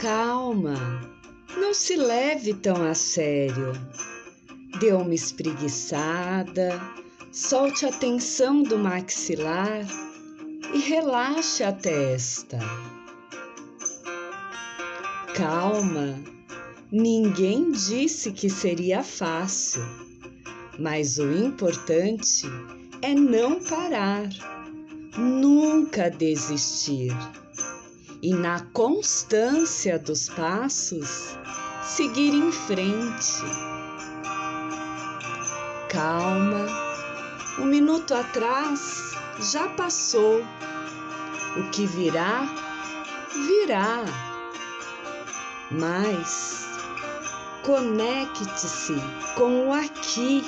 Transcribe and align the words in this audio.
Calma, 0.00 0.76
não 1.58 1.74
se 1.74 1.94
leve 1.94 2.54
tão 2.54 2.82
a 2.82 2.94
sério. 2.94 3.72
Dê 4.80 4.92
uma 4.92 5.14
espreguiçada, 5.14 6.80
solte 7.30 7.84
a 7.84 7.92
tensão 7.92 8.62
do 8.62 8.78
maxilar 8.78 9.86
e 10.72 10.78
relaxe 10.78 11.62
a 11.62 11.70
testa. 11.70 12.58
Calma, 15.34 16.18
ninguém 16.90 17.70
disse 17.70 18.32
que 18.32 18.48
seria 18.48 19.02
fácil, 19.02 19.82
mas 20.78 21.18
o 21.18 21.30
importante 21.30 22.46
é 23.02 23.12
não 23.12 23.62
parar, 23.62 24.30
nunca 25.18 26.08
desistir 26.08 27.12
e, 28.22 28.34
na 28.34 28.60
constância 28.72 29.98
dos 29.98 30.28
passos, 30.28 31.38
seguir 31.82 32.34
em 32.34 32.52
frente. 32.52 33.42
Calma, 35.88 36.66
um 37.58 37.64
minuto 37.64 38.14
atrás 38.14 39.12
já 39.40 39.68
passou. 39.68 40.44
O 41.56 41.70
que 41.70 41.86
virá, 41.86 42.46
virá. 43.34 44.04
Mas 45.70 46.68
conecte-se 47.62 48.94
com 49.36 49.68
o 49.68 49.72
aqui, 49.72 50.44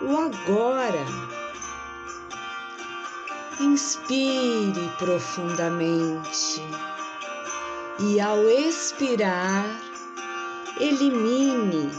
o 0.00 0.16
agora. 0.16 1.41
Inspire 3.60 4.88
profundamente 4.98 6.60
e, 8.00 8.20
ao 8.20 8.48
expirar, 8.48 9.64
elimine 10.80 11.90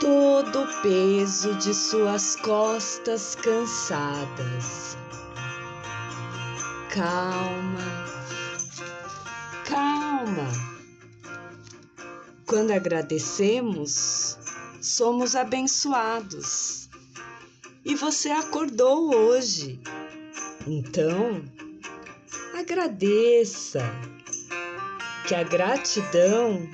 todo 0.00 0.62
o 0.62 0.82
peso 0.82 1.54
de 1.54 1.72
suas 1.72 2.36
costas 2.36 3.36
cansadas. 3.36 4.96
Calma, 6.90 8.06
calma. 9.64 10.48
Quando 12.46 12.72
agradecemos, 12.72 14.36
somos 14.80 15.36
abençoados. 15.36 16.90
E 17.84 17.94
você 17.94 18.30
acordou 18.30 19.14
hoje. 19.14 19.80
Então, 20.66 21.42
agradeça. 22.58 23.80
Que 25.26 25.34
a 25.34 25.42
gratidão 25.42 26.68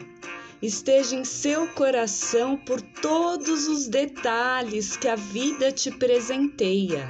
esteja 0.60 1.14
em 1.16 1.24
seu 1.24 1.68
coração 1.68 2.56
por 2.56 2.80
todos 2.80 3.68
os 3.68 3.86
detalhes 3.86 4.96
que 4.96 5.06
a 5.06 5.14
vida 5.14 5.70
te 5.70 5.90
presenteia, 5.90 7.06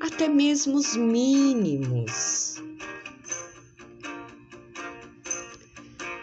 até 0.00 0.28
mesmo 0.28 0.76
os 0.76 0.96
mínimos. 0.96 2.62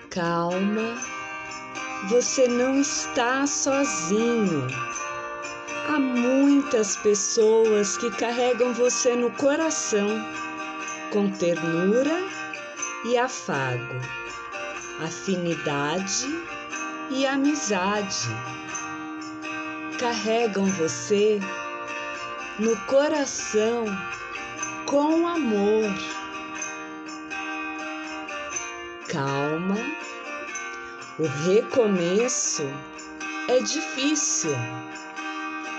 Calma, 0.09 1.02
você 2.09 2.48
não 2.48 2.80
está 2.80 3.45
sozinho. 3.45 4.67
Há 5.88 6.00
muitas 6.00 6.95
pessoas 6.98 7.98
que 7.98 8.09
carregam 8.12 8.73
você 8.73 9.16
no 9.16 9.31
coração 9.31 10.08
com 11.11 11.30
ternura 11.30 12.23
e 13.05 13.17
afago 13.17 14.23
afinidade 14.99 16.27
e 17.10 17.26
amizade. 17.26 18.30
Carregam 19.99 20.66
você 20.66 21.39
no 22.60 22.76
coração 22.86 23.86
com 24.86 25.27
amor. 25.27 25.93
Calma, 29.08 29.77
o 31.20 31.27
recomeço 31.45 32.64
é 33.48 33.60
difícil, 33.60 34.55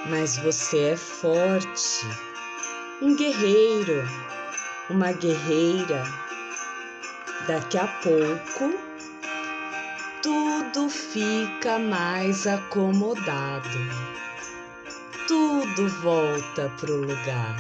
mas 0.06 0.36
você 0.38 0.90
é 0.90 0.96
forte, 0.96 2.06
um 3.00 3.16
guerreiro, 3.16 4.04
uma 4.90 5.12
guerreira. 5.12 6.04
Daqui 7.46 7.78
a 7.78 7.86
pouco 7.86 8.74
tudo 10.22 10.88
fica 10.88 11.78
mais 11.78 12.46
acomodado, 12.46 13.78
tudo 15.26 15.88
volta 16.00 16.70
pro 16.80 16.96
lugar. 16.96 17.56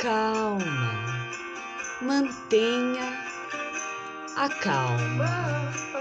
Calma, 0.00 1.28
mantenha 2.00 3.28
a 4.36 4.48
calma. 4.48 5.97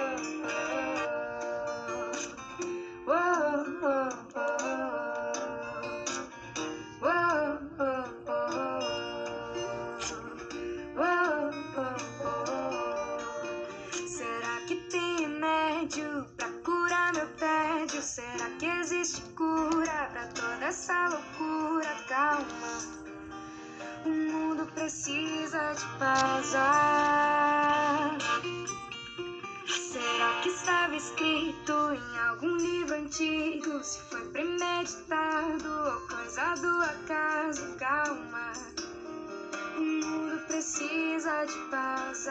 Precisa 24.87 25.73
de 25.73 25.85
paz. 25.99 26.53
Será 29.67 30.41
que 30.41 30.47
estava 30.47 30.95
escrito 30.95 31.73
em 31.91 32.19
algum 32.19 32.55
livro 32.55 32.95
antigo? 32.95 33.83
Se 33.83 33.99
foi 34.03 34.25
premeditado 34.29 35.69
ou 35.69 36.07
coisa 36.07 36.55
do 36.61 36.81
acaso, 36.83 37.75
calma. 37.75 38.53
O 39.75 39.81
mundo 39.81 40.39
precisa 40.47 41.43
de 41.43 41.69
paz. 41.69 42.25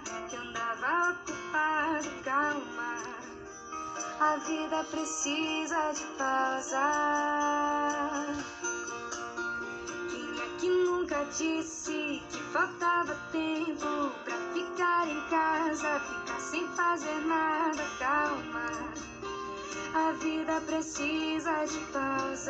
Que 0.00 0.36
andava 0.36 1.12
ocupado, 1.12 2.10
calma. 2.24 3.02
A 4.20 4.36
vida 4.36 4.84
precisa 4.90 5.92
de 5.92 6.04
paz. 6.18 6.70
Quem 10.10 10.40
é 10.40 10.58
que 10.58 10.68
nunca 10.68 11.24
disse 11.36 12.22
que 12.30 12.42
faltava 12.52 13.14
tempo 13.30 14.10
pra 14.24 14.36
ficar 14.52 15.08
em 15.08 15.20
casa, 15.28 16.00
ficar 16.00 16.40
sem 16.40 16.66
fazer 16.68 17.20
nada, 17.26 17.82
calma. 17.98 18.70
A 19.94 20.12
vida 20.12 20.60
precisa 20.62 21.64
de 21.66 21.78
paz. 21.92 22.48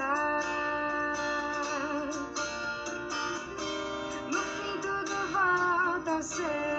seu 6.25 6.74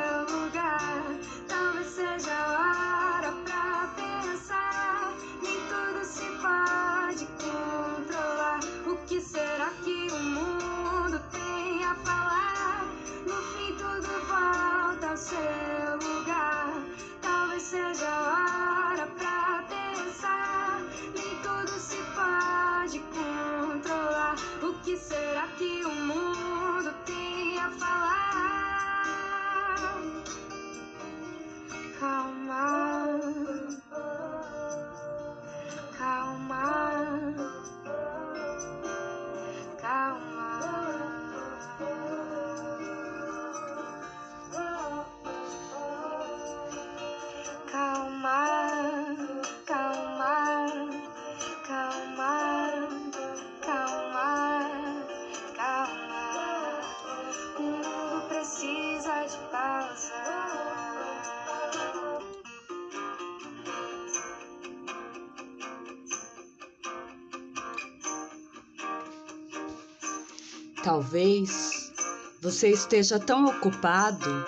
Talvez 70.86 71.92
você 72.40 72.70
esteja 72.70 73.18
tão 73.18 73.48
ocupado 73.48 74.46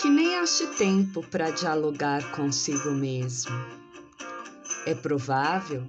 que 0.00 0.08
nem 0.08 0.36
ache 0.36 0.66
tempo 0.78 1.22
para 1.22 1.50
dialogar 1.50 2.30
consigo 2.30 2.90
mesmo. 2.92 3.52
É 4.86 4.94
provável 4.94 5.86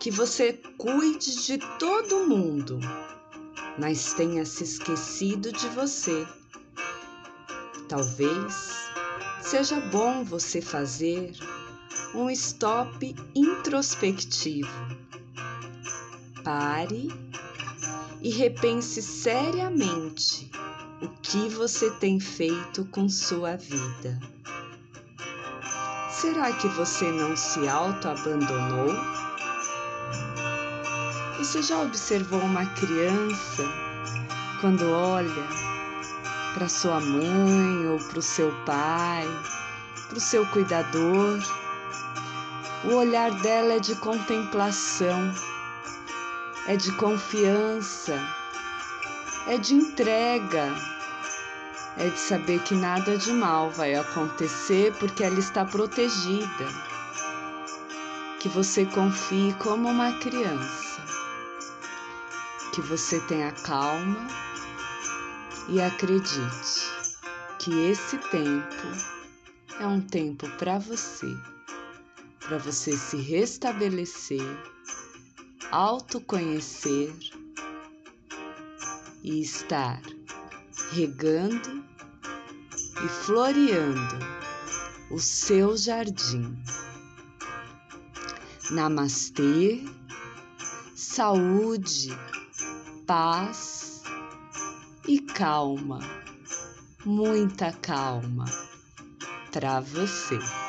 que 0.00 0.10
você 0.10 0.54
cuide 0.76 1.44
de 1.46 1.58
todo 1.78 2.26
mundo, 2.26 2.80
mas 3.78 4.14
tenha 4.14 4.44
se 4.44 4.64
esquecido 4.64 5.52
de 5.52 5.68
você. 5.68 6.26
Talvez 7.88 8.90
seja 9.42 9.78
bom 9.92 10.24
você 10.24 10.60
fazer 10.60 11.30
um 12.16 12.28
stop 12.30 13.14
introspectivo. 13.32 14.68
Pare 16.42 17.33
e 18.24 18.30
repense 18.30 19.02
seriamente 19.02 20.50
o 21.02 21.08
que 21.20 21.46
você 21.50 21.90
tem 21.90 22.18
feito 22.18 22.86
com 22.86 23.06
sua 23.06 23.54
vida. 23.54 24.18
Será 26.10 26.50
que 26.54 26.66
você 26.68 27.04
não 27.04 27.36
se 27.36 27.68
auto-abandonou? 27.68 28.94
Você 31.36 31.62
já 31.62 31.78
observou 31.82 32.40
uma 32.40 32.64
criança 32.64 33.62
quando 34.62 34.90
olha 34.90 35.44
para 36.54 36.66
sua 36.66 37.00
mãe 37.00 37.86
ou 37.88 37.98
para 37.98 38.20
o 38.20 38.22
seu 38.22 38.50
pai, 38.64 39.28
para 40.08 40.16
o 40.16 40.20
seu 40.20 40.46
cuidador? 40.46 41.42
O 42.84 42.94
olhar 42.94 43.30
dela 43.42 43.74
é 43.74 43.80
de 43.80 43.94
contemplação, 43.96 45.30
é 46.66 46.76
de 46.76 46.90
confiança, 46.92 48.18
é 49.46 49.58
de 49.58 49.74
entrega, 49.74 50.74
é 51.98 52.08
de 52.08 52.18
saber 52.18 52.60
que 52.62 52.74
nada 52.74 53.18
de 53.18 53.32
mal 53.32 53.70
vai 53.70 53.94
acontecer 53.94 54.92
porque 54.94 55.22
ela 55.22 55.38
está 55.38 55.64
protegida. 55.64 56.66
Que 58.40 58.48
você 58.48 58.84
confie 58.86 59.54
como 59.54 59.88
uma 59.88 60.12
criança, 60.18 61.02
que 62.74 62.80
você 62.80 63.20
tenha 63.20 63.52
calma 63.52 64.26
e 65.68 65.80
acredite 65.80 66.94
que 67.58 67.88
esse 67.90 68.18
tempo 68.18 68.86
é 69.80 69.86
um 69.86 70.00
tempo 70.00 70.48
para 70.58 70.78
você, 70.78 71.34
para 72.40 72.58
você 72.58 72.96
se 72.96 73.16
restabelecer, 73.16 74.73
autoconhecer 75.70 77.14
e 79.22 79.40
estar 79.40 80.00
regando 80.92 81.84
e 83.04 83.08
floreando 83.08 84.18
o 85.10 85.18
seu 85.18 85.76
jardim. 85.76 86.56
Namastê, 88.70 89.84
saúde, 90.94 92.16
paz 93.06 94.02
e 95.06 95.20
calma, 95.20 96.00
muita 97.04 97.72
calma 97.72 98.46
para 99.52 99.80
você. 99.80 100.63